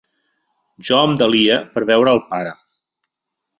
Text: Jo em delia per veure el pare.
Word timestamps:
Jo 0.87 1.01
em 1.09 1.13
delia 1.19 1.59
per 1.77 1.85
veure 1.93 2.17
el 2.17 2.25
pare. 2.33 2.57